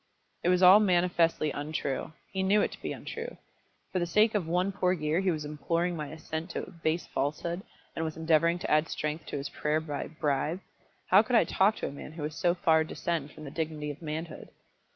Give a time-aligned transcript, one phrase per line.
[0.41, 2.13] It was all manifestly untrue.
[2.31, 3.37] He knew it to be untrue.
[3.91, 7.05] For the sake of one poor year he was imploring my assent to a base
[7.05, 7.61] falsehood,
[7.95, 10.59] and was endeavouring to add strength to his prayer by a bribe.
[11.11, 13.91] How could I talk to a man who would so far descend from the dignity
[13.91, 14.49] of manhood?